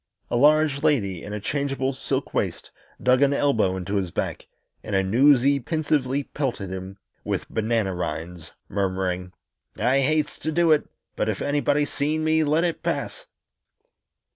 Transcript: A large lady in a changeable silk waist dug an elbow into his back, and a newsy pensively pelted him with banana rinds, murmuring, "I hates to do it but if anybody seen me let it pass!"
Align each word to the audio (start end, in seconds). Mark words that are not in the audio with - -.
A 0.31 0.35
large 0.35 0.81
lady 0.81 1.21
in 1.23 1.31
a 1.31 1.39
changeable 1.39 1.93
silk 1.93 2.33
waist 2.33 2.71
dug 3.03 3.21
an 3.21 3.35
elbow 3.35 3.77
into 3.77 3.97
his 3.97 4.09
back, 4.09 4.47
and 4.83 4.95
a 4.95 5.03
newsy 5.03 5.59
pensively 5.59 6.23
pelted 6.23 6.71
him 6.71 6.97
with 7.23 7.47
banana 7.49 7.93
rinds, 7.93 8.49
murmuring, 8.67 9.31
"I 9.77 9.99
hates 10.01 10.39
to 10.39 10.51
do 10.51 10.71
it 10.71 10.89
but 11.15 11.29
if 11.29 11.39
anybody 11.39 11.85
seen 11.85 12.23
me 12.23 12.43
let 12.43 12.63
it 12.63 12.81
pass!" 12.81 13.27